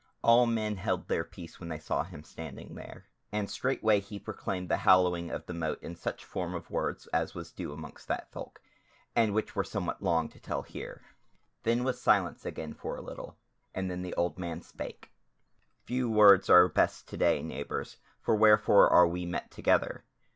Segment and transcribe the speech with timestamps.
[0.23, 4.67] All men held their peace when they saw him standing there; and straightway he proclaimed
[4.67, 8.31] the hallowing of the Mote in such form of words as was due amongst that
[8.31, 8.63] folk,
[9.15, 11.03] and which were somewhat long to tell here.
[11.61, 13.37] Then was silence again for a little,
[13.75, 15.11] and then the old man spake:
[15.85, 20.03] "Few words are best to day, neighbours; for wherefore are we met together?"